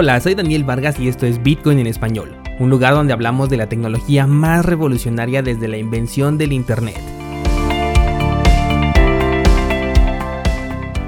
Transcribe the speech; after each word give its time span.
Hola, 0.00 0.20
soy 0.20 0.36
Daniel 0.36 0.62
Vargas 0.62 1.00
y 1.00 1.08
esto 1.08 1.26
es 1.26 1.42
Bitcoin 1.42 1.80
en 1.80 1.88
español, 1.88 2.36
un 2.60 2.70
lugar 2.70 2.94
donde 2.94 3.12
hablamos 3.12 3.50
de 3.50 3.56
la 3.56 3.68
tecnología 3.68 4.28
más 4.28 4.64
revolucionaria 4.64 5.42
desde 5.42 5.66
la 5.66 5.76
invención 5.76 6.38
del 6.38 6.52
Internet. 6.52 7.00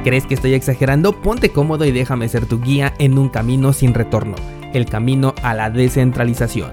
¿Crees 0.03 0.27
que 0.27 0.35
estoy 0.35 0.55
exagerando? 0.55 1.13
Ponte 1.13 1.51
cómodo 1.51 1.85
y 1.85 1.93
déjame 1.93 2.29
ser 2.29 2.47
tu 2.47 2.61
guía 2.61 2.93
en 2.99 3.17
un 3.17 3.29
camino 3.29 3.73
sin 3.73 3.95
retorno, 3.95 4.35
el 4.75 4.87
camino 4.87 5.37
a 5.45 5.55
la 5.55 5.71
descentralización. 5.71 6.73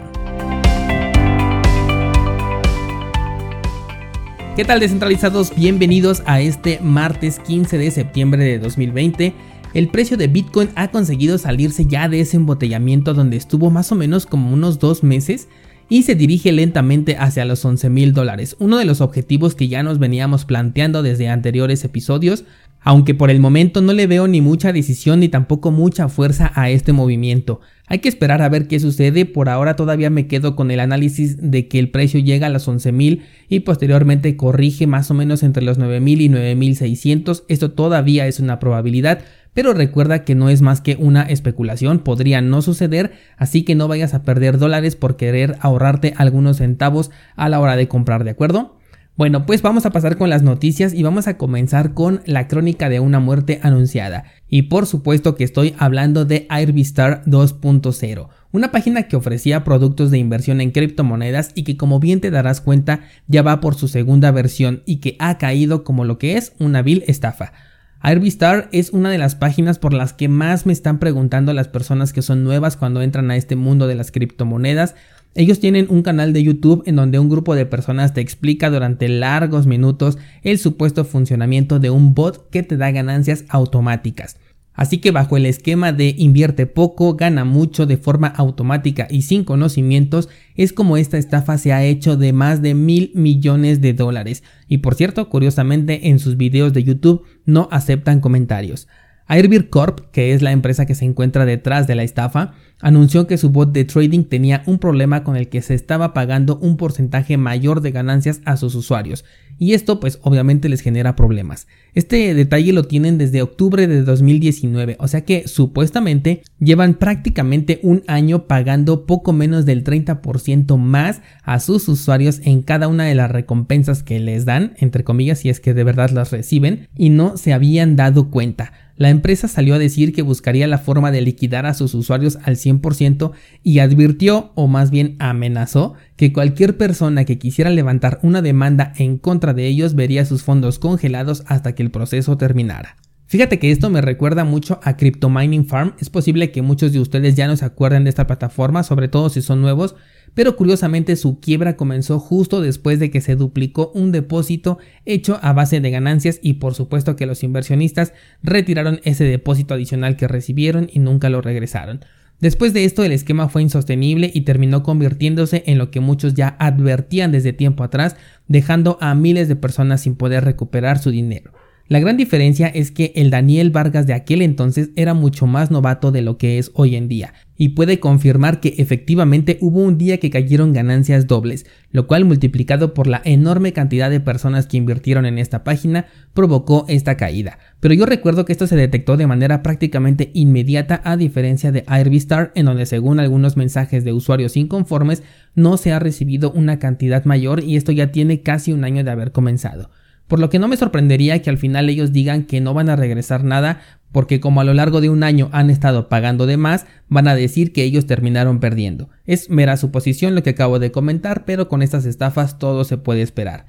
¿Qué 4.55 4.65
tal 4.65 4.79
descentralizados? 4.79 5.53
Bienvenidos 5.55 6.23
a 6.25 6.41
este 6.41 6.79
martes 6.81 7.37
15 7.37 7.77
de 7.77 7.91
septiembre 7.91 8.43
de 8.43 8.57
2020 8.57 9.35
el 9.73 9.89
precio 9.89 10.17
de 10.17 10.27
Bitcoin 10.27 10.69
ha 10.75 10.89
conseguido 10.89 11.37
salirse 11.37 11.85
ya 11.85 12.09
de 12.09 12.21
ese 12.21 12.37
embotellamiento 12.37 13.13
donde 13.13 13.37
estuvo 13.37 13.69
más 13.69 13.91
o 13.91 13.95
menos 13.95 14.25
como 14.25 14.53
unos 14.53 14.79
dos 14.79 15.03
meses 15.03 15.47
y 15.89 16.03
se 16.03 16.15
dirige 16.15 16.51
lentamente 16.51 17.15
hacia 17.17 17.45
los 17.45 17.63
11 17.63 17.89
mil 17.89 18.13
dólares, 18.13 18.55
uno 18.59 18.77
de 18.77 18.85
los 18.85 19.01
objetivos 19.01 19.55
que 19.55 19.67
ya 19.67 19.83
nos 19.83 19.99
veníamos 19.99 20.45
planteando 20.45 21.01
desde 21.01 21.29
anteriores 21.29 21.83
episodios, 21.83 22.43
aunque 22.81 23.15
por 23.15 23.29
el 23.29 23.39
momento 23.39 23.81
no 23.81 23.93
le 23.93 24.07
veo 24.07 24.27
ni 24.27 24.41
mucha 24.41 24.71
decisión 24.71 25.19
ni 25.19 25.29
tampoco 25.29 25.71
mucha 25.71 26.09
fuerza 26.09 26.51
a 26.55 26.69
este 26.69 26.93
movimiento. 26.93 27.61
Hay 27.87 27.99
que 27.99 28.09
esperar 28.09 28.41
a 28.41 28.49
ver 28.49 28.67
qué 28.67 28.79
sucede, 28.79 29.25
por 29.25 29.49
ahora 29.49 29.75
todavía 29.75 30.09
me 30.09 30.27
quedo 30.27 30.55
con 30.55 30.71
el 30.71 30.81
análisis 30.81 31.37
de 31.39 31.67
que 31.69 31.79
el 31.79 31.89
precio 31.89 32.19
llega 32.19 32.47
a 32.47 32.49
los 32.49 32.67
11.000 32.67 33.21
y 33.47 33.61
posteriormente 33.61 34.35
corrige 34.35 34.87
más 34.87 35.09
o 35.09 35.13
menos 35.13 35.41
entre 35.43 35.63
los 35.63 35.79
9.000 35.79 36.21
y 36.21 36.29
9.600, 36.29 37.43
esto 37.47 37.71
todavía 37.71 38.27
es 38.27 38.39
una 38.39 38.59
probabilidad, 38.59 39.23
pero 39.57 39.73
recuerda 39.73 40.23
que 40.23 40.35
no 40.35 40.49
es 40.49 40.61
más 40.61 40.81
que 40.81 40.97
una 40.99 41.23
especulación, 41.23 41.97
podría 41.97 42.41
no 42.41 42.61
suceder, 42.61 43.13
así 43.37 43.63
que 43.63 43.73
no 43.73 43.87
vayas 43.87 44.13
a 44.13 44.21
perder 44.21 44.59
dólares 44.59 44.95
por 44.95 45.17
querer 45.17 45.55
ahorrarte 45.61 46.13
algunos 46.15 46.57
centavos 46.57 47.09
a 47.35 47.49
la 47.49 47.59
hora 47.59 47.75
de 47.75 47.87
comprar, 47.87 48.23
¿de 48.23 48.29
acuerdo? 48.29 48.77
Bueno, 49.15 49.47
pues 49.47 49.63
vamos 49.63 49.87
a 49.87 49.89
pasar 49.89 50.15
con 50.15 50.29
las 50.29 50.43
noticias 50.43 50.93
y 50.93 51.01
vamos 51.01 51.27
a 51.27 51.37
comenzar 51.37 51.95
con 51.95 52.21
la 52.27 52.47
crónica 52.47 52.87
de 52.87 52.99
una 52.99 53.19
muerte 53.19 53.59
anunciada. 53.63 54.25
Y 54.47 54.61
por 54.61 54.85
supuesto 54.85 55.33
que 55.33 55.43
estoy 55.43 55.73
hablando 55.79 56.23
de 56.23 56.45
Airbistar 56.49 57.23
2.0, 57.25 58.27
una 58.51 58.71
página 58.71 59.07
que 59.07 59.15
ofrecía 59.15 59.63
productos 59.63 60.11
de 60.11 60.19
inversión 60.19 60.61
en 60.61 60.69
criptomonedas 60.69 61.49
y 61.55 61.63
que 61.63 61.77
como 61.77 61.99
bien 61.99 62.21
te 62.21 62.29
darás 62.29 62.61
cuenta 62.61 62.99
ya 63.25 63.41
va 63.41 63.59
por 63.59 63.73
su 63.73 63.87
segunda 63.87 64.29
versión 64.29 64.83
y 64.85 64.97
que 64.97 65.15
ha 65.17 65.39
caído 65.39 65.83
como 65.83 66.05
lo 66.05 66.19
que 66.19 66.37
es 66.37 66.53
una 66.59 66.83
vil 66.83 67.03
estafa. 67.07 67.53
Airbistar 67.99 68.69
es 68.71 68.91
una 68.91 69.09
de 69.09 69.17
las 69.17 69.35
páginas 69.35 69.79
por 69.79 69.93
las 69.93 70.13
que 70.13 70.27
más 70.27 70.65
me 70.65 70.73
están 70.73 70.99
preguntando 70.99 71.53
las 71.53 71.67
personas 71.67 72.13
que 72.13 72.21
son 72.21 72.43
nuevas 72.43 72.77
cuando 72.77 73.01
entran 73.01 73.31
a 73.31 73.35
este 73.35 73.55
mundo 73.55 73.87
de 73.87 73.95
las 73.95 74.11
criptomonedas. 74.11 74.95
Ellos 75.33 75.59
tienen 75.59 75.87
un 75.89 76.03
canal 76.03 76.31
de 76.31 76.43
YouTube 76.43 76.83
en 76.85 76.95
donde 76.95 77.19
un 77.19 77.29
grupo 77.29 77.55
de 77.55 77.65
personas 77.65 78.13
te 78.13 78.21
explica 78.21 78.69
durante 78.69 79.09
largos 79.09 79.67
minutos 79.67 80.17
el 80.43 80.59
supuesto 80.59 81.05
funcionamiento 81.05 81.79
de 81.79 81.89
un 81.89 82.13
bot 82.13 82.49
que 82.49 82.63
te 82.63 82.77
da 82.77 82.91
ganancias 82.91 83.45
automáticas. 83.49 84.37
Así 84.77 84.99
que 84.99 85.09
bajo 85.09 85.37
el 85.37 85.47
esquema 85.47 85.91
de 85.91 86.13
invierte 86.19 86.67
poco, 86.67 87.15
gana 87.15 87.43
mucho 87.43 87.87
de 87.87 87.97
forma 87.97 88.27
automática 88.27 89.07
y 89.09 89.23
sin 89.23 89.43
conocimientos, 89.43 90.29
es 90.55 90.71
como 90.71 90.97
esta 90.97 91.17
estafa 91.17 91.57
se 91.57 91.73
ha 91.73 91.83
hecho 91.83 92.15
de 92.15 92.31
más 92.31 92.61
de 92.61 92.75
mil 92.75 93.11
millones 93.15 93.81
de 93.81 93.93
dólares. 93.93 94.43
Y 94.67 94.77
por 94.77 94.93
cierto, 94.93 95.29
curiosamente 95.29 96.09
en 96.09 96.19
sus 96.19 96.37
videos 96.37 96.73
de 96.73 96.83
YouTube 96.83 97.23
no 97.43 97.67
aceptan 97.71 98.21
comentarios. 98.21 98.87
Airbir 99.27 99.69
Corp, 99.69 100.11
que 100.11 100.33
es 100.33 100.41
la 100.41 100.51
empresa 100.51 100.85
que 100.85 100.95
se 100.95 101.05
encuentra 101.05 101.45
detrás 101.45 101.85
de 101.85 101.95
la 101.95 102.03
estafa, 102.03 102.53
anunció 102.79 103.27
que 103.27 103.37
su 103.37 103.49
bot 103.49 103.71
de 103.71 103.85
trading 103.85 104.23
tenía 104.23 104.63
un 104.65 104.79
problema 104.79 105.23
con 105.23 105.35
el 105.35 105.49
que 105.49 105.61
se 105.61 105.73
estaba 105.73 106.13
pagando 106.13 106.57
un 106.57 106.77
porcentaje 106.77 107.37
mayor 107.37 107.81
de 107.81 107.91
ganancias 107.91 108.41
a 108.45 108.55
sus 108.57 108.75
usuarios, 108.75 109.25
y 109.59 109.73
esto 109.73 109.99
pues 109.99 110.19
obviamente 110.21 110.69
les 110.69 110.81
genera 110.81 111.15
problemas. 111.15 111.67
Este 111.95 112.33
detalle 112.35 112.73
lo 112.73 112.83
tienen 112.83 113.17
desde 113.17 113.41
octubre 113.41 113.87
de 113.87 114.03
2019, 114.03 114.97
o 114.99 115.07
sea 115.07 115.21
que 115.21 115.47
supuestamente 115.47 116.43
llevan 116.59 116.93
prácticamente 116.93 117.79
un 117.81 118.03
año 118.07 118.45
pagando 118.45 119.05
poco 119.05 119.33
menos 119.33 119.65
del 119.65 119.83
30% 119.83 120.77
más 120.77 121.21
a 121.43 121.59
sus 121.59 121.87
usuarios 121.87 122.41
en 122.43 122.61
cada 122.61 122.87
una 122.87 123.05
de 123.05 123.15
las 123.15 123.31
recompensas 123.31 124.03
que 124.03 124.19
les 124.19 124.45
dan, 124.45 124.73
entre 124.77 125.03
comillas, 125.03 125.39
si 125.39 125.49
es 125.49 125.59
que 125.59 125.73
de 125.73 125.83
verdad 125.83 126.11
las 126.11 126.31
reciben, 126.31 126.87
y 126.95 127.09
no 127.09 127.37
se 127.37 127.53
habían 127.53 127.95
dado 127.95 128.29
cuenta. 128.29 128.71
La 128.97 129.09
empresa 129.09 129.47
salió 129.47 129.75
a 129.75 129.79
decir 129.79 130.11
que 130.11 130.23
buscaría 130.23 130.67
la 130.67 130.79
forma 130.79 131.11
de 131.11 131.21
liquidar 131.21 131.67
a 131.67 131.75
sus 131.75 131.93
usuarios 131.93 132.39
al 132.43 132.55
100% 132.55 133.31
y 133.63 133.79
advirtió, 133.79 134.51
o 134.55 134.67
más 134.67 134.89
bien 134.89 135.15
amenazó, 135.19 135.93
que 136.15 136.33
cualquier 136.33 136.77
persona 136.77 137.23
que 137.23 137.37
quisiera 137.37 137.69
levantar 137.69 138.19
una 138.23 138.41
demanda 138.41 138.93
en 138.97 139.19
contra 139.19 139.53
de 139.53 139.67
ellos 139.67 139.93
vería 139.93 140.25
sus 140.25 140.41
fondos 140.41 140.79
congelados 140.79 141.43
hasta 141.45 141.75
que 141.75 141.83
el 141.83 141.91
proceso 141.91 142.37
terminara. 142.37 142.97
Fíjate 143.27 143.59
que 143.59 143.71
esto 143.71 143.89
me 143.89 144.01
recuerda 144.01 144.45
mucho 144.45 144.79
a 144.83 144.95
Crypto 144.95 145.29
Mining 145.29 145.67
Farm. 145.67 145.93
Es 145.99 146.09
posible 146.09 146.49
que 146.51 146.61
muchos 146.61 146.93
de 146.93 147.01
ustedes 147.01 147.35
ya 147.35 147.47
no 147.47 147.57
se 147.57 147.65
acuerden 147.65 148.05
de 148.05 148.09
esta 148.09 148.25
plataforma, 148.25 148.83
sobre 148.83 149.09
todo 149.09 149.29
si 149.29 149.41
son 149.41 149.61
nuevos, 149.61 149.95
pero 150.33 150.55
curiosamente 150.55 151.15
su 151.15 151.39
quiebra 151.39 151.75
comenzó 151.75 152.19
justo 152.19 152.61
después 152.61 152.99
de 152.99 153.11
que 153.11 153.21
se 153.21 153.35
duplicó 153.35 153.91
un 153.93 154.11
depósito 154.11 154.77
hecho 155.05 155.39
a 155.41 155.53
base 155.53 155.79
de 155.79 155.91
ganancias 155.91 156.39
y 156.41 156.53
por 156.53 156.73
supuesto 156.73 157.15
que 157.15 157.25
los 157.25 157.43
inversionistas 157.43 158.13
retiraron 158.43 158.99
ese 159.03 159.23
depósito 159.23 159.73
adicional 159.73 160.15
que 160.17 160.27
recibieron 160.27 160.89
y 160.91 160.99
nunca 160.99 161.29
lo 161.29 161.41
regresaron. 161.41 162.01
Después 162.39 162.71
de 162.71 162.85
esto 162.85 163.03
el 163.03 163.11
esquema 163.11 163.49
fue 163.49 163.63
insostenible 163.63 164.29
y 164.31 164.41
terminó 164.41 164.83
convirtiéndose 164.83 165.63
en 165.65 165.79
lo 165.79 165.89
que 165.89 166.01
muchos 166.01 166.35
ya 166.35 166.55
advertían 166.59 167.31
desde 167.31 167.51
tiempo 167.51 167.83
atrás, 167.83 168.15
dejando 168.47 168.99
a 169.01 169.15
miles 169.15 169.47
de 169.47 169.55
personas 169.55 170.01
sin 170.01 170.15
poder 170.15 170.45
recuperar 170.45 170.99
su 170.99 171.09
dinero. 171.09 171.51
La 171.89 171.99
gran 171.99 172.17
diferencia 172.17 172.67
es 172.67 172.91
que 172.91 173.13
el 173.15 173.29
Daniel 173.29 173.71
Vargas 173.71 174.05
de 174.05 174.13
aquel 174.13 174.41
entonces 174.41 174.89
era 174.97 175.13
mucho 175.13 175.47
más 175.47 175.71
novato 175.71 176.11
de 176.11 176.21
lo 176.21 176.37
que 176.37 176.57
es 176.57 176.69
hoy 176.73 176.97
en 176.97 177.07
día, 177.07 177.33
y 177.55 177.69
puede 177.69 178.01
confirmar 178.01 178.59
que 178.59 178.75
efectivamente 178.77 179.57
hubo 179.61 179.79
un 179.79 179.97
día 179.97 180.19
que 180.19 180.29
cayeron 180.29 180.73
ganancias 180.73 181.27
dobles, 181.27 181.65
lo 181.91 182.05
cual 182.05 182.25
multiplicado 182.25 182.93
por 182.93 183.07
la 183.07 183.21
enorme 183.23 183.71
cantidad 183.71 184.09
de 184.09 184.19
personas 184.19 184.67
que 184.67 184.75
invirtieron 184.75 185.25
en 185.25 185.37
esta 185.37 185.63
página 185.63 186.07
provocó 186.33 186.83
esta 186.89 187.15
caída. 187.15 187.57
Pero 187.79 187.93
yo 187.93 188.05
recuerdo 188.05 188.43
que 188.43 188.51
esto 188.51 188.67
se 188.67 188.75
detectó 188.75 189.15
de 189.15 189.27
manera 189.27 189.63
prácticamente 189.63 190.29
inmediata 190.33 190.99
a 191.05 191.15
diferencia 191.15 191.71
de 191.71 191.85
Airbistar 191.87 192.51
en 192.55 192.65
donde 192.65 192.85
según 192.85 193.21
algunos 193.21 193.55
mensajes 193.55 194.03
de 194.03 194.11
usuarios 194.11 194.57
inconformes 194.57 195.23
no 195.55 195.77
se 195.77 195.93
ha 195.93 195.99
recibido 195.99 196.51
una 196.51 196.79
cantidad 196.79 197.23
mayor 197.23 197.63
y 197.63 197.77
esto 197.77 197.93
ya 197.93 198.11
tiene 198.11 198.41
casi 198.41 198.73
un 198.73 198.83
año 198.83 199.05
de 199.05 199.11
haber 199.11 199.31
comenzado. 199.31 199.89
Por 200.27 200.39
lo 200.39 200.49
que 200.49 200.59
no 200.59 200.67
me 200.67 200.77
sorprendería 200.77 201.41
que 201.41 201.49
al 201.49 201.57
final 201.57 201.89
ellos 201.89 202.11
digan 202.11 202.43
que 202.43 202.61
no 202.61 202.73
van 202.73 202.89
a 202.89 202.95
regresar 202.95 203.43
nada 203.43 203.79
porque 204.11 204.39
como 204.39 204.61
a 204.61 204.63
lo 204.63 204.73
largo 204.73 205.01
de 205.01 205.09
un 205.09 205.23
año 205.23 205.49
han 205.51 205.69
estado 205.69 206.09
pagando 206.09 206.45
de 206.45 206.57
más, 206.57 206.85
van 207.07 207.27
a 207.27 207.35
decir 207.35 207.73
que 207.73 207.83
ellos 207.83 208.05
terminaron 208.05 208.59
perdiendo. 208.59 209.09
Es 209.25 209.49
mera 209.49 209.77
suposición 209.77 210.33
lo 210.33 210.43
que 210.43 210.51
acabo 210.51 210.79
de 210.79 210.91
comentar, 210.91 211.45
pero 211.45 211.67
con 211.67 211.81
estas 211.81 212.05
estafas 212.05 212.57
todo 212.57 212.83
se 212.83 212.97
puede 212.97 213.21
esperar. 213.21 213.65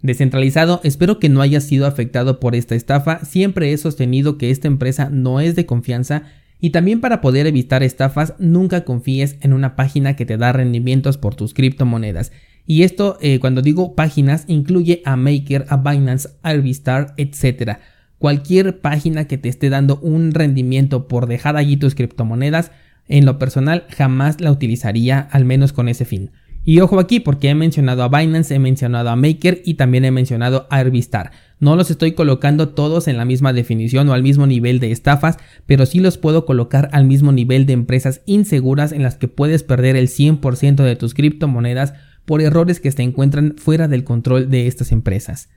Descentralizado, 0.00 0.80
espero 0.84 1.18
que 1.18 1.28
no 1.28 1.40
haya 1.40 1.60
sido 1.60 1.86
afectado 1.86 2.38
por 2.38 2.54
esta 2.54 2.74
estafa, 2.74 3.24
siempre 3.24 3.72
he 3.72 3.78
sostenido 3.78 4.38
que 4.38 4.50
esta 4.50 4.68
empresa 4.68 5.08
no 5.10 5.40
es 5.40 5.56
de 5.56 5.66
confianza 5.66 6.24
y 6.60 6.70
también 6.70 7.00
para 7.00 7.20
poder 7.20 7.46
evitar 7.46 7.82
estafas 7.82 8.34
nunca 8.38 8.84
confíes 8.84 9.36
en 9.40 9.52
una 9.52 9.76
página 9.76 10.14
que 10.14 10.26
te 10.26 10.36
da 10.36 10.52
rendimientos 10.52 11.18
por 11.18 11.34
tus 11.34 11.52
criptomonedas. 11.52 12.32
Y 12.66 12.82
esto, 12.82 13.18
eh, 13.20 13.40
cuando 13.40 13.62
digo 13.62 13.94
páginas, 13.94 14.44
incluye 14.48 15.02
a 15.04 15.16
Maker, 15.16 15.66
a 15.68 15.76
Binance, 15.76 16.30
Arbistar, 16.42 17.14
etc. 17.16 17.78
Cualquier 18.18 18.80
página 18.80 19.26
que 19.26 19.38
te 19.38 19.48
esté 19.48 19.68
dando 19.68 19.98
un 20.00 20.32
rendimiento 20.32 21.06
por 21.08 21.26
dejar 21.26 21.56
allí 21.56 21.76
tus 21.76 21.94
criptomonedas, 21.94 22.70
en 23.06 23.26
lo 23.26 23.38
personal 23.38 23.84
jamás 23.90 24.40
la 24.40 24.50
utilizaría, 24.50 25.20
al 25.20 25.44
menos 25.44 25.74
con 25.74 25.88
ese 25.88 26.06
fin. 26.06 26.30
Y 26.66 26.80
ojo 26.80 26.98
aquí 26.98 27.20
porque 27.20 27.50
he 27.50 27.54
mencionado 27.54 28.02
a 28.02 28.08
Binance, 28.08 28.54
he 28.54 28.58
mencionado 28.58 29.10
a 29.10 29.16
Maker 29.16 29.60
y 29.66 29.74
también 29.74 30.06
he 30.06 30.10
mencionado 30.10 30.66
a 30.70 30.78
Arbistar. 30.78 31.30
No 31.60 31.76
los 31.76 31.90
estoy 31.90 32.12
colocando 32.12 32.70
todos 32.70 33.06
en 33.06 33.18
la 33.18 33.26
misma 33.26 33.52
definición 33.52 34.08
o 34.08 34.14
al 34.14 34.22
mismo 34.22 34.46
nivel 34.46 34.80
de 34.80 34.90
estafas, 34.90 35.36
pero 35.66 35.84
sí 35.84 36.00
los 36.00 36.16
puedo 36.16 36.46
colocar 36.46 36.88
al 36.92 37.04
mismo 37.04 37.32
nivel 37.32 37.66
de 37.66 37.74
empresas 37.74 38.22
inseguras 38.24 38.92
en 38.92 39.02
las 39.02 39.16
que 39.16 39.28
puedes 39.28 39.62
perder 39.62 39.96
el 39.96 40.08
100% 40.08 40.76
de 40.76 40.96
tus 40.96 41.12
criptomonedas 41.12 41.92
por 42.24 42.40
errores 42.40 42.80
que 42.80 42.92
se 42.92 43.02
encuentran 43.02 43.56
fuera 43.56 43.88
del 43.88 44.04
control 44.04 44.50
de 44.50 44.66
estas 44.66 44.92
empresas. 44.92 45.48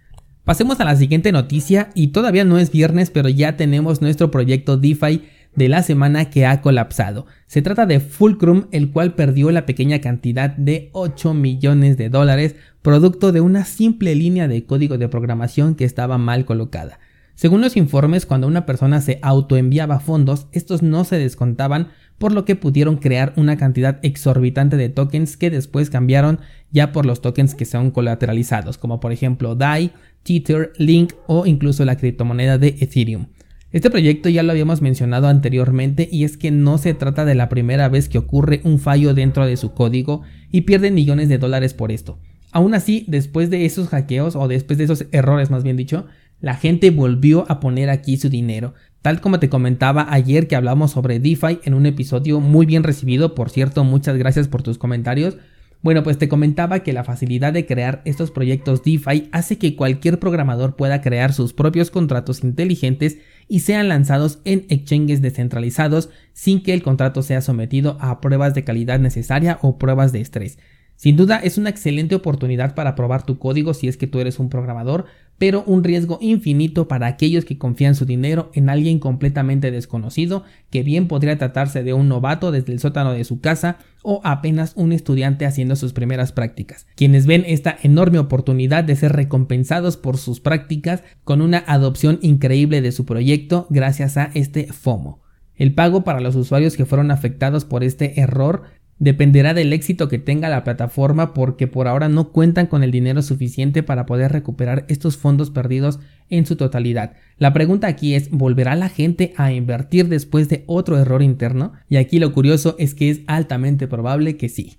Pasemos 0.44 0.80
a 0.80 0.86
la 0.86 0.96
siguiente 0.96 1.31
noticia 1.31 1.90
y 1.94 2.08
todavía 2.08 2.46
no 2.46 2.58
es 2.58 2.72
viernes 2.72 3.10
pero 3.10 3.30
ya 3.30 3.58
tenemos 3.58 4.02
nuestro 4.02 4.31
proyecto 4.31 4.78
DeFi 4.78 5.24
de 5.58 5.69
la 5.69 5.81
semana 5.81 6.30
que 6.30 6.46
ha 6.46 6.62
colapsado. 6.62 7.25
Se 7.48 7.62
trata 7.62 7.86
de 7.86 8.00
Fulcrum, 8.00 8.68
el 8.72 8.92
cual 8.92 9.16
perdió 9.16 9.52
la 9.52 9.66
pequeña 9.66 10.00
cantidad 10.00 10.52
de 10.52 10.90
8 10.94 11.34
millones 11.34 11.98
de 11.98 12.10
dólares 12.10 12.56
producto 12.81 13.31
de 13.31 13.42
una 13.42 13.66
simple 13.66 14.16
línea 14.16 14.48
de 14.48 14.66
código 14.66 14.98
de 14.98 15.10
programación 15.10 15.75
que 15.75 15.84
estaba 15.84 16.18
mal 16.18 16.46
colocada. 16.46 17.00
Según 17.34 17.62
los 17.62 17.75
informes, 17.75 18.25
cuando 18.25 18.48
una 18.48 18.66
persona 18.66 19.02
se 19.02 19.19
autoenviaba 19.22 20.00
fondos, 20.00 20.48
estos 20.54 20.81
no 20.81 21.04
se 21.04 21.18
descontaban, 21.18 21.90
por 22.18 22.31
lo 22.31 22.46
que 22.46 22.56
pudieron 22.56 22.98
crear 22.98 23.34
una 23.36 23.58
cantidad 23.58 24.00
exorbitante 24.02 24.78
de 24.78 24.90
tokens 24.90 25.38
que 25.38 25.50
después 25.50 25.90
cambiaron 25.90 26.40
ya 26.72 26.92
por 26.92 27.06
los 27.06 27.22
tokens 27.22 27.56
que 27.56 27.66
son 27.66 27.92
colateralizados, 27.92 28.78
como 28.78 29.00
por 29.00 29.12
ejemplo 29.12 29.56
DAI, 29.56 29.92
Tether, 30.24 30.74
Link 30.78 31.14
o 31.28 31.46
incluso 31.46 31.86
la 31.86 31.98
criptomoneda 31.98 32.58
de 32.58 32.75
Ethereum. 32.80 33.28
Este 33.72 33.90
proyecto 33.90 34.30
ya 34.30 34.44
lo 34.44 34.52
habíamos 34.52 34.81
mencionado 34.81 35.28
anteriormente 35.28 36.08
y 36.12 36.24
es 36.24 36.38
que 36.38 36.52
no 36.52 36.78
se 36.78 36.94
trata 36.94 37.25
de 37.25 37.36
la 37.36 37.50
primera 37.50 37.90
vez 37.90 38.08
que 38.08 38.18
ocurre 38.18 38.62
un 38.64 38.80
fallo 38.80 39.14
dentro 39.14 39.46
de 39.46 39.58
su 39.58 39.74
código 39.74 40.22
y 40.52 40.62
pierden 40.62 40.96
millones 40.96 41.28
de 41.30 41.38
dólares 41.38 41.74
por 41.74 41.92
esto. 41.92 42.18
Aún 42.52 42.74
así, 42.74 43.04
después 43.08 43.50
de 43.50 43.66
esos 43.66 43.90
hackeos 43.90 44.36
o 44.36 44.48
después 44.48 44.78
de 44.78 44.86
esos 44.86 45.06
errores 45.12 45.52
más 45.52 45.64
bien 45.64 45.75
dicho, 45.75 46.06
la 46.39 46.56
gente 46.56 46.92
volvió 46.92 47.45
a 47.50 47.60
poner 47.60 47.89
aquí 47.89 48.18
su 48.18 48.30
dinero, 48.30 48.74
tal 49.01 49.22
como 49.22 49.39
te 49.39 49.50
comentaba 49.50 50.07
ayer 50.10 50.48
que 50.48 50.56
hablamos 50.56 50.92
sobre 50.92 51.19
DeFi 51.19 51.60
en 51.63 51.74
un 51.74 51.86
episodio 51.86 52.39
muy 52.39 52.66
bien 52.66 52.84
recibido, 52.84 53.36
por 53.36 53.50
cierto, 53.50 53.84
muchas 53.84 54.18
gracias 54.18 54.48
por 54.48 54.63
tus 54.63 54.78
comentarios. 54.78 55.38
Bueno, 55.84 56.01
pues 56.04 56.18
te 56.18 56.28
comentaba 56.28 56.80
que 56.80 56.92
la 56.92 57.04
facilidad 57.04 57.54
de 57.54 57.68
crear 57.68 58.01
estos 58.04 58.31
proyectos 58.31 58.84
DeFi 58.84 59.30
hace 59.31 59.57
que 59.57 59.75
cualquier 59.75 60.19
programador 60.19 60.75
pueda 60.75 61.01
crear 61.01 61.34
sus 61.34 61.54
propios 61.54 61.92
contratos 61.92 62.44
inteligentes 62.44 63.19
y 63.48 63.60
sean 63.60 63.88
lanzados 63.88 64.40
en 64.44 64.66
exchanges 64.69 65.22
descentralizados 65.22 66.10
sin 66.33 66.63
que 66.63 66.74
el 66.74 66.81
contrato 66.81 67.22
sea 67.22 67.42
sometido 67.42 67.98
a 68.01 68.22
pruebas 68.22 68.56
de 68.56 68.63
calidad 68.63 69.00
necesaria 69.00 69.60
o 69.62 69.78
pruebas 69.78 70.12
de 70.12 70.22
estrés. 70.22 70.57
Sin 70.98 71.16
duda 71.16 71.38
es 71.38 71.60
una 71.60 71.70
excelente 71.70 72.16
oportunidad 72.16 72.74
para 72.74 72.96
probar 72.96 73.24
tu 73.24 73.38
código 73.38 73.76
si 73.76 73.88
es 73.88 73.98
que 73.98 74.08
tú 74.08 74.20
eres 74.20 74.40
un 74.40 74.50
programador, 74.50 75.06
pero 75.38 75.64
un 75.68 75.84
riesgo 75.84 76.18
infinito 76.22 76.88
para 76.88 77.06
aquellos 77.06 77.46
que 77.46 77.60
confían 77.60 77.94
su 77.94 78.06
dinero 78.06 78.50
en 78.56 78.68
alguien 78.68 78.98
completamente 78.98 79.70
desconocido, 79.70 80.44
que 80.72 80.82
bien 80.82 81.08
podría 81.08 81.38
tratarse 81.38 81.84
de 81.84 81.94
un 81.94 82.10
novato 82.10 82.52
desde 82.52 82.74
el 82.74 82.80
sótano 82.80 83.14
de 83.14 83.26
su 83.26 83.42
casa 83.42 83.78
o 84.02 84.22
apenas 84.24 84.74
un 84.76 84.92
estudiante 84.92 85.46
haciendo 85.46 85.76
sus 85.76 85.94
primeras 85.94 86.32
prácticas, 86.32 86.88
quienes 86.96 87.28
ven 87.28 87.44
esta 87.46 87.78
enorme 87.84 88.18
oportunidad 88.18 88.84
de 88.84 88.96
ser 88.96 89.14
recompensados 89.14 89.98
por 89.98 90.18
sus 90.18 90.40
prácticas 90.40 91.04
con 91.24 91.42
una 91.42 91.64
adopción 91.68 92.18
increíble 92.24 92.82
de 92.82 92.92
su 92.92 93.06
proyecto 93.06 93.68
gracias 93.70 94.18
a 94.18 94.32
este 94.34 94.66
FOMO. 94.74 95.22
El 95.58 95.74
pago 95.74 96.04
para 96.04 96.22
los 96.22 96.36
usuarios 96.36 96.78
que 96.78 96.86
fueron 96.86 97.10
afectados 97.10 97.66
por 97.66 97.84
este 97.84 98.22
error 98.22 98.64
Dependerá 99.00 99.54
del 99.54 99.74
éxito 99.74 100.10
que 100.10 100.18
tenga 100.18 100.50
la 100.50 100.64
plataforma 100.64 101.34
porque 101.36 101.68
por 101.68 101.88
ahora 101.88 102.10
no 102.10 102.30
cuentan 102.32 102.66
con 102.66 102.84
el 102.84 102.92
dinero 102.92 103.22
suficiente 103.22 103.84
para 103.84 104.08
poder 104.08 104.32
recuperar 104.32 104.86
estos 104.88 105.18
fondos 105.18 105.52
perdidos 105.52 106.00
en 106.30 106.48
su 106.48 106.56
totalidad. 106.56 107.14
La 107.38 107.54
pregunta 107.54 107.86
aquí 107.88 108.16
es, 108.16 108.32
¿volverá 108.32 108.76
la 108.76 108.90
gente 108.90 109.34
a 109.38 109.52
invertir 109.52 110.08
después 110.08 110.50
de 110.50 110.64
otro 110.66 110.98
error 110.98 111.22
interno? 111.22 111.74
Y 111.90 111.98
aquí 111.98 112.18
lo 112.18 112.34
curioso 112.34 112.76
es 112.80 112.96
que 112.96 113.12
es 113.12 113.22
altamente 113.28 113.88
probable 113.88 114.36
que 114.36 114.50
sí. 114.50 114.78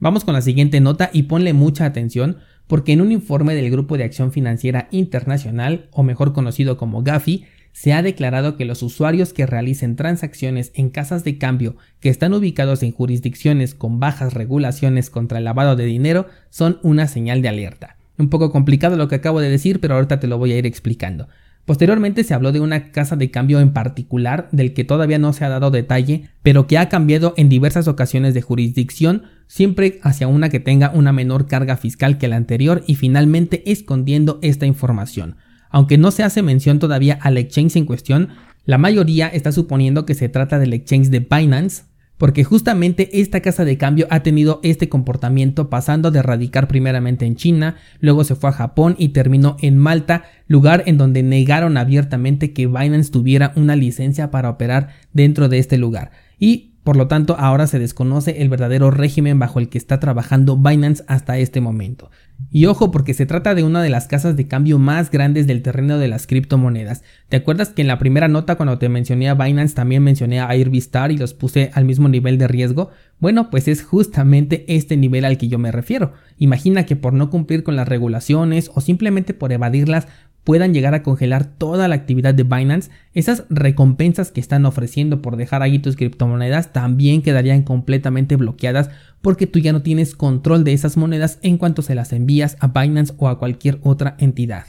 Vamos 0.00 0.24
con 0.24 0.34
la 0.34 0.42
siguiente 0.42 0.80
nota 0.80 1.08
y 1.12 1.22
ponle 1.22 1.54
mucha 1.54 1.86
atención 1.86 2.36
porque 2.66 2.92
en 2.92 3.00
un 3.00 3.12
informe 3.12 3.54
del 3.54 3.70
Grupo 3.70 3.96
de 3.96 4.04
Acción 4.04 4.32
Financiera 4.32 4.88
Internacional, 4.90 5.88
o 5.92 6.02
mejor 6.02 6.32
conocido 6.32 6.76
como 6.76 7.02
GAFI, 7.02 7.44
se 7.76 7.92
ha 7.92 8.00
declarado 8.00 8.56
que 8.56 8.64
los 8.64 8.82
usuarios 8.82 9.34
que 9.34 9.44
realicen 9.44 9.96
transacciones 9.96 10.72
en 10.74 10.88
casas 10.88 11.24
de 11.24 11.36
cambio 11.36 11.76
que 12.00 12.08
están 12.08 12.32
ubicados 12.32 12.82
en 12.82 12.90
jurisdicciones 12.90 13.74
con 13.74 14.00
bajas 14.00 14.32
regulaciones 14.32 15.10
contra 15.10 15.36
el 15.36 15.44
lavado 15.44 15.76
de 15.76 15.84
dinero 15.84 16.26
son 16.48 16.78
una 16.82 17.06
señal 17.06 17.42
de 17.42 17.50
alerta. 17.50 17.98
Un 18.16 18.30
poco 18.30 18.50
complicado 18.50 18.96
lo 18.96 19.08
que 19.08 19.16
acabo 19.16 19.42
de 19.42 19.50
decir, 19.50 19.78
pero 19.78 19.94
ahorita 19.94 20.20
te 20.20 20.26
lo 20.26 20.38
voy 20.38 20.52
a 20.52 20.56
ir 20.56 20.64
explicando. 20.64 21.28
Posteriormente 21.66 22.24
se 22.24 22.32
habló 22.32 22.50
de 22.50 22.60
una 22.60 22.92
casa 22.92 23.14
de 23.14 23.30
cambio 23.30 23.60
en 23.60 23.74
particular 23.74 24.48
del 24.52 24.72
que 24.72 24.84
todavía 24.84 25.18
no 25.18 25.34
se 25.34 25.44
ha 25.44 25.50
dado 25.50 25.70
detalle, 25.70 26.30
pero 26.42 26.66
que 26.66 26.78
ha 26.78 26.88
cambiado 26.88 27.34
en 27.36 27.50
diversas 27.50 27.88
ocasiones 27.88 28.32
de 28.32 28.40
jurisdicción, 28.40 29.24
siempre 29.48 30.00
hacia 30.02 30.28
una 30.28 30.48
que 30.48 30.60
tenga 30.60 30.92
una 30.94 31.12
menor 31.12 31.46
carga 31.46 31.76
fiscal 31.76 32.16
que 32.16 32.28
la 32.28 32.36
anterior 32.36 32.84
y 32.86 32.94
finalmente 32.94 33.70
escondiendo 33.70 34.38
esta 34.40 34.64
información. 34.64 35.36
Aunque 35.76 35.98
no 35.98 36.10
se 36.10 36.22
hace 36.22 36.40
mención 36.40 36.78
todavía 36.78 37.18
al 37.20 37.36
exchange 37.36 37.76
en 37.76 37.84
cuestión, 37.84 38.30
la 38.64 38.78
mayoría 38.78 39.28
está 39.28 39.52
suponiendo 39.52 40.06
que 40.06 40.14
se 40.14 40.30
trata 40.30 40.58
del 40.58 40.72
exchange 40.72 41.10
de 41.10 41.20
Binance, 41.20 41.82
porque 42.16 42.44
justamente 42.44 43.20
esta 43.20 43.40
casa 43.40 43.66
de 43.66 43.76
cambio 43.76 44.06
ha 44.08 44.22
tenido 44.22 44.58
este 44.62 44.88
comportamiento 44.88 45.68
pasando 45.68 46.10
de 46.10 46.22
radicar 46.22 46.66
primeramente 46.66 47.26
en 47.26 47.36
China, 47.36 47.76
luego 48.00 48.24
se 48.24 48.36
fue 48.36 48.48
a 48.48 48.54
Japón 48.54 48.94
y 48.98 49.10
terminó 49.10 49.58
en 49.60 49.76
Malta, 49.76 50.24
lugar 50.48 50.82
en 50.86 50.96
donde 50.96 51.22
negaron 51.22 51.76
abiertamente 51.76 52.54
que 52.54 52.68
Binance 52.68 53.12
tuviera 53.12 53.52
una 53.54 53.76
licencia 53.76 54.30
para 54.30 54.48
operar 54.48 54.94
dentro 55.12 55.50
de 55.50 55.58
este 55.58 55.76
lugar. 55.76 56.10
Por 56.86 56.96
lo 56.96 57.08
tanto, 57.08 57.34
ahora 57.36 57.66
se 57.66 57.80
desconoce 57.80 58.42
el 58.42 58.48
verdadero 58.48 58.92
régimen 58.92 59.40
bajo 59.40 59.58
el 59.58 59.68
que 59.68 59.76
está 59.76 59.98
trabajando 59.98 60.56
Binance 60.56 61.02
hasta 61.08 61.36
este 61.36 61.60
momento. 61.60 62.12
Y 62.48 62.66
ojo 62.66 62.92
porque 62.92 63.12
se 63.12 63.26
trata 63.26 63.56
de 63.56 63.64
una 63.64 63.82
de 63.82 63.90
las 63.90 64.06
casas 64.06 64.36
de 64.36 64.46
cambio 64.46 64.78
más 64.78 65.10
grandes 65.10 65.48
del 65.48 65.62
terreno 65.62 65.98
de 65.98 66.06
las 66.06 66.28
criptomonedas. 66.28 67.02
¿Te 67.28 67.38
acuerdas 67.38 67.70
que 67.70 67.82
en 67.82 67.88
la 67.88 67.98
primera 67.98 68.28
nota 68.28 68.54
cuando 68.54 68.78
te 68.78 68.88
mencioné 68.88 69.28
a 69.28 69.34
Binance 69.34 69.74
también 69.74 70.04
mencioné 70.04 70.38
a 70.38 70.48
Airbnb 70.48 71.10
y 71.10 71.16
los 71.16 71.34
puse 71.34 71.72
al 71.74 71.86
mismo 71.86 72.08
nivel 72.08 72.38
de 72.38 72.46
riesgo? 72.46 72.90
Bueno, 73.18 73.50
pues 73.50 73.66
es 73.66 73.82
justamente 73.82 74.64
este 74.68 74.96
nivel 74.96 75.24
al 75.24 75.38
que 75.38 75.48
yo 75.48 75.58
me 75.58 75.72
refiero. 75.72 76.12
Imagina 76.38 76.86
que 76.86 76.94
por 76.94 77.14
no 77.14 77.30
cumplir 77.30 77.64
con 77.64 77.74
las 77.74 77.88
regulaciones 77.88 78.70
o 78.74 78.80
simplemente 78.80 79.34
por 79.34 79.50
evadirlas 79.50 80.06
puedan 80.46 80.72
llegar 80.72 80.94
a 80.94 81.02
congelar 81.02 81.44
toda 81.44 81.88
la 81.88 81.96
actividad 81.96 82.32
de 82.32 82.44
Binance, 82.44 82.88
esas 83.14 83.42
recompensas 83.50 84.30
que 84.30 84.38
están 84.38 84.64
ofreciendo 84.64 85.20
por 85.20 85.36
dejar 85.36 85.60
ahí 85.60 85.80
tus 85.80 85.96
criptomonedas 85.96 86.72
también 86.72 87.20
quedarían 87.20 87.64
completamente 87.64 88.36
bloqueadas 88.36 88.90
porque 89.22 89.48
tú 89.48 89.58
ya 89.58 89.72
no 89.72 89.82
tienes 89.82 90.14
control 90.14 90.62
de 90.62 90.72
esas 90.72 90.96
monedas 90.96 91.40
en 91.42 91.58
cuanto 91.58 91.82
se 91.82 91.96
las 91.96 92.12
envías 92.12 92.56
a 92.60 92.68
Binance 92.68 93.12
o 93.18 93.26
a 93.26 93.40
cualquier 93.40 93.80
otra 93.82 94.14
entidad. 94.20 94.66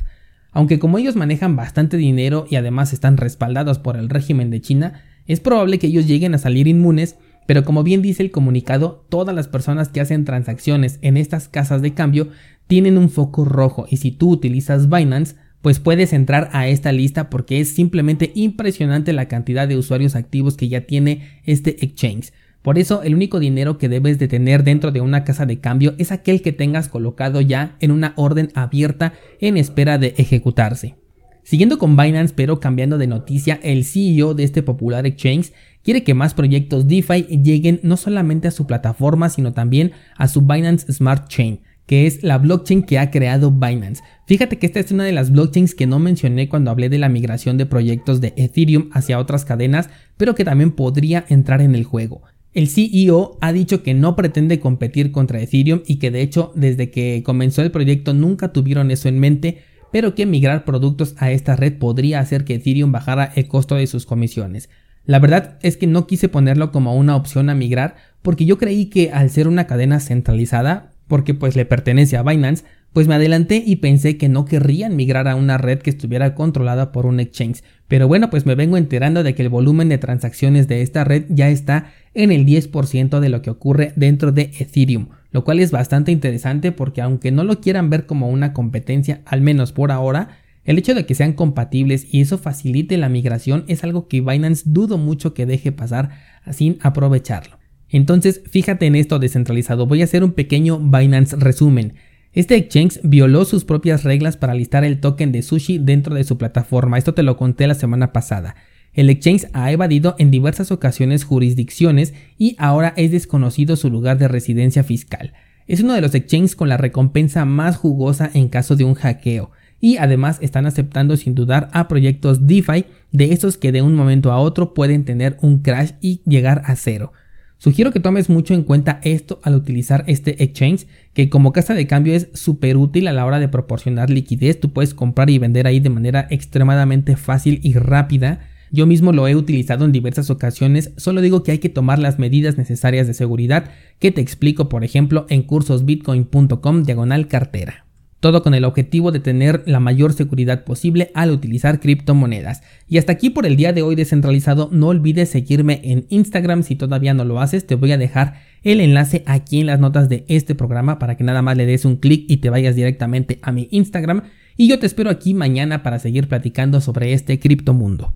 Aunque 0.52 0.80
como 0.80 0.98
ellos 0.98 1.16
manejan 1.16 1.56
bastante 1.56 1.96
dinero 1.96 2.48
y 2.50 2.56
además 2.56 2.92
están 2.92 3.16
respaldados 3.16 3.78
por 3.78 3.98
el 3.98 4.10
régimen 4.10 4.50
de 4.50 4.62
China, 4.62 5.04
es 5.28 5.42
probable 5.42 5.78
que 5.78 5.86
ellos 5.86 6.08
lleguen 6.08 6.34
a 6.34 6.40
salir 6.40 6.68
inmunes, 6.68 7.18
pero 7.46 7.64
como 7.64 7.84
bien 7.84 8.02
dice 8.02 8.24
el 8.24 8.32
comunicado, 8.32 9.06
todas 9.10 9.36
las 9.36 9.48
personas 9.48 9.90
que 9.90 10.02
hacen 10.02 10.26
transacciones 10.26 10.98
en 11.04 11.18
estas 11.18 11.50
casas 11.50 11.84
de 11.84 11.94
cambio 11.94 12.30
tienen 12.66 12.98
un 12.98 13.12
foco 13.12 13.46
rojo 13.46 13.86
y 13.88 13.98
si 13.98 14.10
tú 14.10 14.32
utilizas 14.32 14.90
Binance, 14.90 15.36
pues 15.62 15.80
puedes 15.80 16.14
entrar 16.14 16.50
a 16.54 16.68
esta 16.68 16.92
lista 16.92 17.30
porque 17.30 17.60
es 17.60 17.74
simplemente 17.74 18.32
impresionante 18.36 19.14
la 19.14 19.28
cantidad 19.28 19.68
de 19.68 19.78
usuarios 19.78 20.16
activos 20.16 20.56
que 20.56 20.70
ya 20.70 20.82
tiene 20.82 21.42
este 21.44 21.84
exchange. 21.84 22.32
Por 22.62 22.78
eso 22.78 23.02
el 23.04 23.16
único 23.16 23.40
dinero 23.40 23.78
que 23.78 23.90
debes 23.90 24.20
de 24.20 24.28
tener 24.28 24.64
dentro 24.64 24.92
de 24.92 25.02
una 25.02 25.24
casa 25.24 25.46
de 25.46 25.60
cambio 25.60 25.96
es 25.98 26.12
aquel 26.12 26.42
que 26.42 26.52
tengas 26.52 26.90
colocado 26.90 27.42
ya 27.42 27.78
en 27.80 27.92
una 27.92 28.14
orden 28.18 28.50
abierta 28.56 29.14
en 29.40 29.58
espera 29.58 29.98
de 29.98 30.14
ejecutarse. 30.18 30.96
Siguiendo 31.44 31.78
con 31.78 31.96
Binance 31.96 32.34
pero 32.36 32.60
cambiando 32.60 32.98
de 32.98 33.08
noticia, 33.08 33.58
el 33.64 33.86
CEO 33.86 34.34
de 34.34 34.44
este 34.44 34.64
popular 34.64 35.06
exchange 35.06 35.54
quiere 35.82 36.04
que 36.04 36.14
más 36.14 36.34
proyectos 36.34 36.88
DeFi 36.88 37.24
lleguen 37.42 37.80
no 37.84 37.96
solamente 37.96 38.50
a 38.50 38.52
su 38.52 38.68
plataforma 38.68 39.30
sino 39.30 39.54
también 39.54 39.94
a 40.18 40.28
su 40.28 40.42
Binance 40.42 40.92
Smart 40.92 41.30
Chain 41.30 41.62
que 41.88 42.06
es 42.06 42.22
la 42.22 42.38
blockchain 42.38 42.84
que 42.84 43.00
ha 43.00 43.10
creado 43.10 43.50
Binance. 43.50 44.04
Fíjate 44.28 44.60
que 44.60 44.68
esta 44.68 44.80
es 44.80 44.92
una 44.92 45.06
de 45.06 45.14
las 45.14 45.32
blockchains 45.32 45.74
que 45.74 45.88
no 45.88 45.98
mencioné 45.98 46.50
cuando 46.50 46.70
hablé 46.70 46.90
de 46.90 47.00
la 47.00 47.10
migración 47.10 47.58
de 47.58 47.66
proyectos 47.66 48.22
de 48.22 48.34
Ethereum 48.36 48.90
hacia 48.92 49.18
otras 49.18 49.46
cadenas, 49.46 49.90
pero 50.18 50.36
que 50.36 50.46
también 50.46 50.72
podría 50.72 51.26
entrar 51.30 51.62
en 51.62 51.74
el 51.74 51.86
juego. 51.86 52.22
El 52.54 52.68
CEO 52.68 53.38
ha 53.40 53.54
dicho 53.54 53.84
que 53.84 53.94
no 53.94 54.16
pretende 54.16 54.60
competir 54.60 55.12
contra 55.12 55.42
Ethereum 55.42 55.82
y 55.88 55.96
que 55.96 56.12
de 56.12 56.22
hecho 56.22 56.52
desde 56.56 56.92
que 56.92 57.24
comenzó 57.24 57.62
el 57.62 57.72
proyecto 57.72 58.14
nunca 58.14 58.52
tuvieron 58.52 58.92
eso 58.92 59.08
en 59.08 59.20
mente, 59.20 59.60
pero 59.92 60.14
que 60.14 60.26
migrar 60.26 60.66
productos 60.66 61.16
a 61.18 61.32
esta 61.32 61.56
red 61.56 61.78
podría 61.78 62.20
hacer 62.20 62.44
que 62.44 62.56
Ethereum 62.56 62.92
bajara 62.92 63.32
el 63.36 63.48
costo 63.48 63.76
de 63.76 63.88
sus 63.88 64.06
comisiones. 64.06 64.70
La 65.06 65.20
verdad 65.20 65.58
es 65.62 65.78
que 65.78 65.88
no 65.88 66.06
quise 66.06 66.28
ponerlo 66.28 66.74
como 66.74 66.94
una 66.96 67.16
opción 67.16 67.50
a 67.50 67.56
migrar 67.56 67.96
porque 68.22 68.46
yo 68.46 68.58
creí 68.58 68.88
que 68.88 69.12
al 69.12 69.30
ser 69.30 69.48
una 69.48 69.68
cadena 69.68 70.02
centralizada 70.02 70.92
porque 71.08 71.34
pues 71.34 71.56
le 71.56 71.66
pertenece 71.66 72.18
a 72.18 72.24
Binance, 72.24 72.64
pues 72.94 73.08
me 73.08 73.16
adelanté 73.16 73.64
y 73.66 73.78
pensé 73.78 74.18
que 74.18 74.30
no 74.30 74.46
querrían 74.46 74.96
migrar 74.96 75.28
a 75.28 75.36
una 75.36 75.58
red 75.58 75.80
que 75.80 75.90
estuviera 75.90 76.34
controlada 76.36 76.92
por 76.92 77.06
un 77.06 77.20
exchange. 77.20 77.64
Pero 77.88 78.08
bueno, 78.08 78.30
pues 78.30 78.46
me 78.46 78.56
vengo 78.56 78.78
enterando 78.78 79.24
de 79.24 79.36
que 79.36 79.44
el 79.44 79.50
volumen 79.50 79.90
de 79.90 79.98
transacciones 79.98 80.68
de 80.68 80.82
esta 80.82 81.04
red 81.04 81.26
ya 81.30 81.50
está 81.50 81.92
en 82.14 82.32
el 82.32 82.46
10% 82.46 83.20
de 83.20 83.30
lo 83.30 83.42
que 83.42 83.52
ocurre 83.52 83.94
dentro 83.96 84.32
de 84.32 84.52
Ethereum, 84.58 85.10
lo 85.32 85.44
cual 85.44 85.60
es 85.60 85.72
bastante 85.72 86.12
interesante 86.12 86.72
porque 86.72 87.02
aunque 87.02 87.32
no 87.32 87.44
lo 87.44 87.62
quieran 87.62 87.90
ver 87.90 88.06
como 88.06 88.30
una 88.30 88.54
competencia, 88.54 89.22
al 89.26 89.42
menos 89.42 89.72
por 89.74 89.92
ahora, 89.92 90.40
el 90.64 90.78
hecho 90.78 90.96
de 90.96 91.06
que 91.06 91.16
sean 91.16 91.34
compatibles 91.34 92.08
y 92.12 92.22
eso 92.22 92.38
facilite 92.38 92.98
la 92.98 93.10
migración 93.10 93.64
es 93.68 93.84
algo 93.84 94.08
que 94.08 94.22
Binance 94.22 94.64
dudo 94.66 94.98
mucho 94.98 95.34
que 95.34 95.46
deje 95.46 95.72
pasar 95.72 96.10
sin 96.52 96.78
aprovecharlo. 96.82 97.58
Entonces, 97.90 98.42
fíjate 98.50 98.86
en 98.86 98.96
esto 98.96 99.20
descentralizado. 99.20 99.86
Voy 99.86 100.02
a 100.02 100.06
hacer 100.06 100.24
un 100.24 100.34
pequeño 100.34 100.80
Binance 100.80 101.36
resumen. 101.36 101.94
Este 102.34 102.56
exchange 102.56 103.00
violó 103.04 103.46
sus 103.46 103.66
propias 103.66 104.04
reglas 104.04 104.38
para 104.38 104.54
listar 104.54 104.84
el 104.84 105.00
token 105.00 105.32
de 105.32 105.42
sushi 105.42 105.80
dentro 105.80 106.16
de 106.16 106.24
su 106.24 106.38
plataforma. 106.38 106.98
Esto 106.98 107.14
te 107.14 107.24
lo 107.24 107.38
conté 107.38 107.66
la 107.68 107.76
semana 107.76 108.14
pasada. 108.14 108.56
El 108.94 109.10
exchange 109.10 109.48
ha 109.54 109.72
evadido 109.72 110.16
en 110.20 110.32
diversas 110.32 110.72
ocasiones 110.72 111.24
jurisdicciones 111.24 112.14
y 112.38 112.56
ahora 112.60 112.94
es 112.98 113.12
desconocido 113.12 113.76
su 113.76 113.90
lugar 113.90 114.18
de 114.18 114.28
residencia 114.28 114.84
fiscal. 114.84 115.34
Es 115.68 115.82
uno 115.82 115.94
de 115.94 116.02
los 116.02 116.16
exchanges 116.16 116.56
con 116.56 116.70
la 116.70 116.78
recompensa 116.78 117.46
más 117.46 117.78
jugosa 117.78 118.30
en 118.34 118.50
caso 118.50 118.76
de 118.76 118.84
un 118.84 118.96
hackeo 118.96 119.52
y 119.80 119.98
además 119.98 120.40
están 120.42 120.66
aceptando 120.66 121.18
sin 121.18 121.36
dudar 121.36 121.70
a 121.74 121.88
proyectos 121.88 122.48
DeFi 122.48 122.86
de 123.12 123.34
esos 123.34 123.58
que 123.58 123.72
de 123.72 123.82
un 123.82 123.96
momento 123.96 124.32
a 124.32 124.40
otro 124.40 124.74
pueden 124.74 125.06
tener 125.06 125.38
un 125.42 125.60
crash 125.60 125.92
y 126.02 126.22
llegar 126.26 126.64
a 126.66 126.76
cero. 126.76 127.14
Sugiero 127.60 127.92
que 127.92 128.00
tomes 128.00 128.30
mucho 128.30 128.54
en 128.54 128.64
cuenta 128.64 129.00
esto 129.04 129.40
al 129.42 129.56
utilizar 129.56 130.04
este 130.08 130.44
exchange, 130.44 130.86
que 131.14 131.30
como 131.30 131.54
casa 131.54 131.74
de 131.74 131.88
cambio 131.88 132.14
es 132.14 132.30
súper 132.34 132.78
útil 132.78 133.08
a 133.08 133.14
la 133.14 133.26
hora 133.26 133.40
de 133.40 133.48
proporcionar 133.48 134.12
liquidez. 134.12 134.60
Tú 134.60 134.72
puedes 134.72 134.94
comprar 134.94 135.30
y 135.32 135.40
vender 135.40 135.66
ahí 135.66 135.80
de 135.80 135.90
manera 135.90 136.28
extremadamente 136.30 137.16
fácil 137.16 137.60
y 137.64 137.74
rápida. 137.74 138.42
Yo 138.72 138.86
mismo 138.86 139.12
lo 139.12 139.28
he 139.28 139.36
utilizado 139.36 139.86
en 139.86 139.92
diversas 139.92 140.30
ocasiones, 140.30 140.92
solo 140.98 141.22
digo 141.22 141.42
que 141.42 141.52
hay 141.52 141.60
que 141.60 141.70
tomar 141.70 142.00
las 142.00 142.20
medidas 142.20 142.58
necesarias 142.58 143.08
de 143.08 143.14
seguridad 143.14 143.72
que 143.98 144.12
te 144.12 144.22
explico 144.22 144.68
por 144.68 144.84
ejemplo 144.84 145.26
en 145.30 145.44
cursosbitcoin.com 145.44 146.84
diagonal 146.84 147.28
cartera. 147.28 147.87
Todo 148.28 148.44
con 148.44 148.54
el 148.54 148.66
objetivo 148.66 149.14
de 149.14 149.22
tener 149.22 149.64
la 149.68 149.80
mayor 149.80 150.12
seguridad 150.12 150.66
posible 150.66 151.12
al 151.14 151.32
utilizar 151.32 151.80
criptomonedas. 151.80 152.62
Y 152.90 152.98
hasta 152.98 153.14
aquí 153.14 153.30
por 153.30 153.46
el 153.46 153.56
día 153.56 153.72
de 153.72 153.84
hoy 153.84 153.96
descentralizado. 153.96 154.68
No 154.70 154.88
olvides 154.88 155.30
seguirme 155.30 155.80
en 155.86 156.08
Instagram 156.10 156.64
si 156.64 156.76
todavía 156.76 157.14
no 157.14 157.24
lo 157.24 157.40
haces. 157.40 157.66
Te 157.66 157.76
voy 157.76 157.94
a 157.94 157.98
dejar 157.98 158.42
el 158.64 158.82
enlace 158.82 159.24
aquí 159.28 159.62
en 159.62 159.68
las 159.68 159.80
notas 159.80 160.10
de 160.10 160.26
este 160.28 160.56
programa 160.56 161.00
para 161.00 161.16
que 161.16 161.24
nada 161.24 161.42
más 161.42 161.56
le 161.56 161.66
des 161.66 161.86
un 161.86 161.96
clic 161.96 162.26
y 162.28 162.36
te 162.36 162.50
vayas 162.50 162.76
directamente 162.76 163.40
a 163.44 163.54
mi 163.54 163.70
Instagram. 163.72 164.24
Y 164.58 164.68
yo 164.68 164.78
te 164.78 164.88
espero 164.88 165.10
aquí 165.10 165.34
mañana 165.34 165.82
para 165.82 165.98
seguir 165.98 166.28
platicando 166.28 166.82
sobre 166.82 167.14
este 167.14 167.40
criptomundo. 167.40 168.14